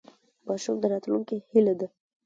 ماشومان 0.47 0.79
د 0.81 0.83
راتلونکي 0.93 1.35
هیله 1.51 1.73
ده. 1.79 1.87